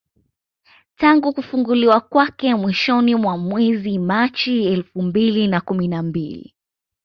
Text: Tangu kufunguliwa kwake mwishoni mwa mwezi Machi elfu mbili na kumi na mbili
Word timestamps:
Tangu 0.97 1.33
kufunguliwa 1.33 1.99
kwake 2.01 2.55
mwishoni 2.55 3.15
mwa 3.15 3.37
mwezi 3.37 3.99
Machi 3.99 4.65
elfu 4.67 5.01
mbili 5.01 5.47
na 5.47 5.61
kumi 5.61 5.87
na 5.87 6.03
mbili 6.03 6.55